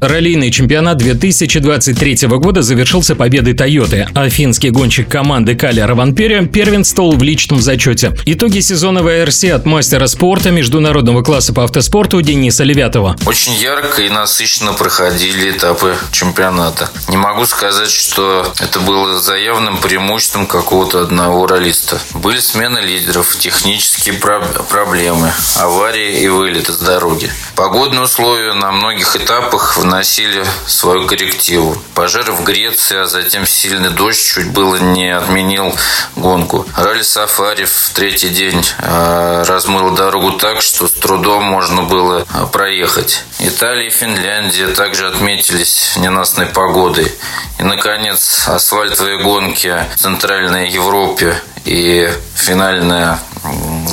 Раллийный 0.00 0.52
чемпионат 0.52 0.98
2023 0.98 2.28
года 2.28 2.62
завершился 2.62 3.16
победой 3.16 3.54
Тойоты, 3.54 4.06
а 4.14 4.28
финский 4.28 4.70
гонщик 4.70 5.08
команды 5.08 5.56
Каля 5.56 5.88
Раванперия 5.88 6.44
первенствовал 6.46 7.16
в 7.16 7.22
личном 7.24 7.60
зачете. 7.60 8.14
Итоги 8.24 8.60
сезона 8.60 9.02
ВРС 9.02 9.42
от 9.44 9.66
мастера 9.66 10.06
спорта 10.06 10.52
международного 10.52 11.22
класса 11.22 11.52
по 11.52 11.64
автоспорту 11.64 12.22
Дениса 12.22 12.62
Левятова. 12.62 13.16
Очень 13.26 13.54
ярко 13.54 14.02
и 14.02 14.08
насыщенно 14.08 14.72
проходили 14.72 15.50
этапы 15.50 15.96
чемпионата. 16.12 16.88
Не 17.08 17.16
могу 17.16 17.44
сказать, 17.46 17.90
что 17.90 18.46
это 18.60 18.78
было 18.78 19.20
заявным 19.20 19.78
преимуществом 19.78 20.46
какого-то 20.46 21.02
одного 21.02 21.48
ролиста. 21.48 21.98
Были 22.14 22.38
смены 22.38 22.78
лидеров, 22.78 23.36
технические 23.36 24.14
проблемы, 24.14 25.32
аварии 25.56 26.20
и 26.20 26.28
вылеты 26.28 26.72
с 26.72 26.78
дороги. 26.78 27.32
Погодные 27.56 28.02
условия 28.02 28.52
на 28.52 28.70
многих 28.70 29.16
этапах 29.16 29.76
в 29.76 29.87
вносили 29.88 30.44
свою 30.66 31.06
коррективу. 31.06 31.74
Пожар 31.94 32.30
в 32.30 32.44
Греции, 32.44 32.98
а 32.98 33.06
затем 33.06 33.46
сильный 33.46 33.88
дождь 33.88 34.22
чуть 34.22 34.50
было 34.50 34.76
не 34.76 35.08
отменил 35.16 35.74
гонку. 36.14 36.66
Ралли 36.76 37.02
Сафари 37.02 37.64
в 37.64 37.90
третий 37.94 38.28
день 38.28 38.62
э, 38.80 39.44
размыл 39.46 39.94
дорогу 39.94 40.32
так, 40.32 40.60
что 40.60 40.88
с 40.88 40.92
трудом 40.92 41.44
можно 41.44 41.84
было 41.84 42.26
э, 42.28 42.46
проехать. 42.52 43.24
Италия 43.38 43.86
и 43.86 43.90
Финляндия 43.90 44.68
также 44.68 45.08
отметились 45.08 45.96
ненастной 45.96 46.46
погодой. 46.46 47.10
И, 47.58 47.62
наконец, 47.62 48.46
асфальтовые 48.46 49.22
гонки 49.22 49.74
в 49.94 49.98
Центральной 49.98 50.68
Европе 50.68 51.34
и 51.64 52.10
финальная 52.34 53.18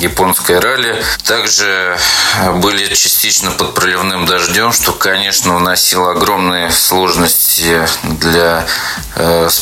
японское 0.00 0.60
ралли. 0.60 1.02
Также 1.24 1.98
были 2.56 2.94
частично 2.94 3.50
под 3.50 3.74
проливным 3.74 4.26
дождем, 4.26 4.72
что, 4.72 4.92
конечно, 4.92 5.56
вносило 5.56 6.12
огромные 6.12 6.70
сложности 6.70 7.86
для, 8.02 8.66
э, 8.66 9.05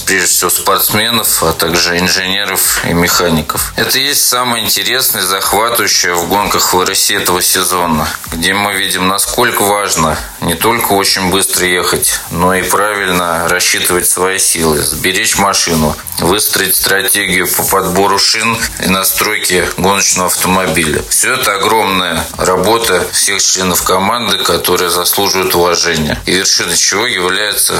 прежде 0.07 0.27
всего, 0.27 0.51
спортсменов, 0.51 1.43
а 1.43 1.53
также 1.53 1.99
инженеров 1.99 2.85
и 2.85 2.93
механиков. 2.93 3.73
Это 3.77 3.99
и 3.99 4.03
есть 4.03 4.27
самое 4.27 4.65
интересное 4.65 5.23
захватывающее 5.23 6.15
в 6.15 6.29
гонках 6.29 6.75
в 6.75 6.85
России 6.85 7.17
этого 7.17 7.41
сезона, 7.41 8.09
где 8.33 8.53
мы 8.53 8.75
видим, 8.75 9.09
насколько 9.09 9.63
важно 9.63 10.19
не 10.41 10.55
только 10.55 10.93
очень 10.93 11.31
быстро 11.31 11.67
ехать, 11.67 12.21
но 12.31 12.55
и 12.55 12.63
правильно 12.63 13.49
рассчитывать 13.49 14.09
свои 14.09 14.39
силы, 14.39 14.79
сберечь 14.79 15.37
машину, 15.37 15.97
выстроить 16.19 16.77
стратегию 16.77 17.49
по 17.49 17.63
подбору 17.65 18.19
шин 18.19 18.57
и 18.85 18.89
настройке 18.89 19.69
гоночного 19.77 20.29
автомобиля. 20.29 21.03
Все 21.09 21.35
это 21.35 21.55
огромная 21.55 22.25
работа 22.37 23.07
всех 23.13 23.43
членов 23.43 23.83
команды, 23.83 24.39
которые 24.39 24.91
заслуживают 24.91 25.55
уважения. 25.55 26.21
И 26.27 26.33
вершиной 26.33 26.77
чего 26.77 27.07
является 27.07 27.75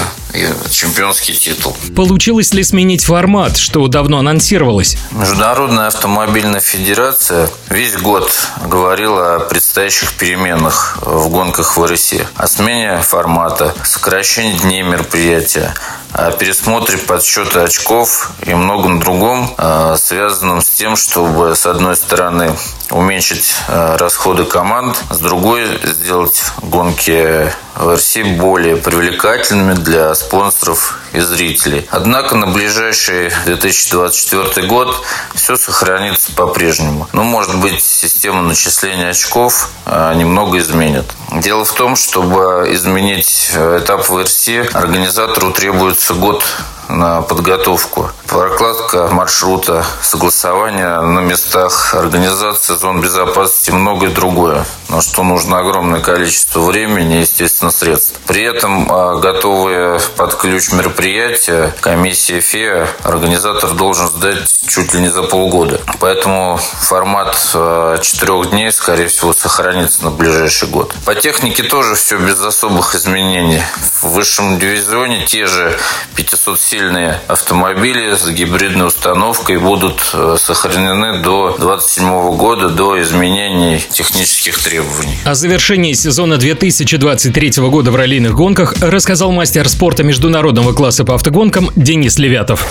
чемпионский 0.71 1.35
титул. 1.35 1.64
Получилось 1.95 2.53
ли 2.53 2.63
сменить 2.63 3.05
формат, 3.05 3.57
что 3.57 3.87
давно 3.87 4.19
анонсировалось? 4.19 4.97
Международная 5.11 5.87
автомобильная 5.87 6.59
федерация 6.59 7.49
весь 7.69 7.95
год 7.97 8.29
говорила 8.65 9.35
о 9.35 9.39
предстоящих 9.39 10.13
переменах 10.13 10.97
в 11.01 11.29
гонках 11.29 11.77
в 11.77 11.85
РСЕ. 11.85 12.27
О 12.35 12.47
смене 12.47 13.01
формата, 13.01 13.73
сокращении 13.83 14.57
дней 14.57 14.81
мероприятия, 14.81 15.73
о 16.11 16.31
пересмотре 16.31 16.97
подсчета 16.97 17.63
очков 17.63 18.31
и 18.45 18.53
многом 18.53 18.99
другом, 18.99 19.53
а, 19.57 19.95
связанном 19.97 20.61
с 20.61 20.69
тем, 20.69 20.95
чтобы, 20.95 21.55
с 21.55 21.65
одной 21.65 21.95
стороны, 21.95 22.55
уменьшить 22.89 23.53
а, 23.67 23.97
расходы 23.97 24.45
команд, 24.45 24.95
с 25.09 25.19
другой 25.19 25.65
сделать 25.83 26.41
гонки 26.61 27.51
в 27.75 27.93
РС 27.93 28.17
более 28.37 28.77
привлекательными 28.77 29.73
для 29.73 30.13
спонсоров 30.15 30.99
и 31.13 31.19
зрителей. 31.19 31.87
Однако 31.91 32.35
на 32.35 32.47
ближайший 32.47 33.31
2024 33.45 34.67
год 34.67 35.03
все 35.33 35.57
сохранится 35.57 36.31
по-прежнему. 36.31 37.07
Ну, 37.13 37.23
может 37.23 37.59
быть, 37.59 37.81
система 37.81 38.41
начисления 38.41 39.09
очков 39.09 39.69
а, 39.85 40.13
немного 40.13 40.57
изменит. 40.59 41.05
Дело 41.31 41.65
в 41.65 41.73
том, 41.73 41.95
чтобы 41.95 42.67
изменить 42.71 43.51
э, 43.53 43.79
этап 43.81 44.07
в 44.07 44.21
РС, 44.21 44.49
организатору 44.73 45.51
требуется 45.51 46.13
год 46.13 46.43
на 46.89 47.21
подготовку. 47.21 48.11
Прокладка 48.27 49.07
маршрута, 49.11 49.85
согласование 50.01 51.01
на 51.01 51.19
местах, 51.19 51.93
организация 51.93 52.75
зон 52.75 53.01
безопасности 53.01 53.71
многое 53.71 54.09
другое, 54.09 54.65
на 54.89 55.01
что 55.01 55.23
нужно 55.23 55.59
огромное 55.59 56.01
количество 56.01 56.59
времени 56.61 57.17
и, 57.17 57.21
естественно, 57.21 57.71
средств. 57.71 58.19
При 58.27 58.43
этом 58.43 58.91
а, 58.91 59.15
готовые 59.15 59.99
под 60.17 60.35
ключ 60.35 60.71
мероприятия 60.71 61.73
комиссия 61.81 62.41
ФИА 62.41 62.87
организатор 63.03 63.71
должен 63.71 64.07
сдать 64.07 64.49
чуть 64.67 64.93
ли 64.93 65.01
не 65.01 65.09
за 65.09 65.23
полгода. 65.23 65.79
Поэтому 65.99 66.59
формат 66.81 67.37
а, 67.53 67.97
четырех 67.99 68.49
дней, 68.49 68.71
скорее 68.71 69.07
всего, 69.07 69.33
сохранится 69.33 70.03
на 70.03 70.11
ближайший 70.11 70.67
год. 70.67 70.93
По 71.05 71.15
технике 71.15 71.63
тоже 71.63 71.95
все 71.95 72.17
без 72.17 72.41
особых 72.41 72.95
изменений. 72.95 73.61
В 74.01 74.09
высшем 74.09 74.59
дивизионе 74.59 75.25
те 75.25 75.45
же 75.45 75.77
570 76.15 76.74
сильные 76.75 77.21
автомобили 77.27 78.15
с 78.15 78.27
гибридной 78.29 78.87
установкой 78.87 79.59
будут 79.59 80.01
э, 80.13 80.35
сохранены 80.37 81.21
до 81.21 81.55
2027 81.57 82.35
года, 82.35 82.69
до 82.69 83.01
изменений 83.01 83.81
технических 83.89 84.61
требований. 84.61 85.17
О 85.23 85.35
завершении 85.35 85.93
сезона 85.93 86.37
2023 86.37 87.51
года 87.69 87.91
в 87.91 87.95
раллийных 87.95 88.35
гонках 88.35 88.73
рассказал 88.81 89.31
мастер 89.31 89.69
спорта 89.69 90.03
международного 90.03 90.73
класса 90.73 91.05
по 91.05 91.15
автогонкам 91.15 91.71
Денис 91.75 92.17
Левятов. 92.17 92.65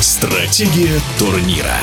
Стратегия 0.00 1.00
турнира. 1.18 1.78